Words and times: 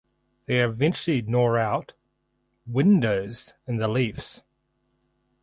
They 0.47 0.59
eventually 0.61 1.21
gnaw 1.21 1.57
out 1.57 1.93
"windows" 2.65 3.53
in 3.67 3.77
the 3.77 3.87
leaves. 3.87 4.41